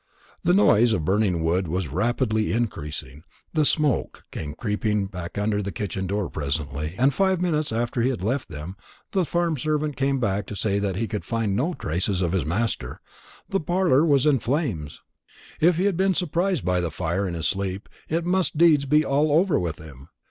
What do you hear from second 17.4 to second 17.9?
sleep,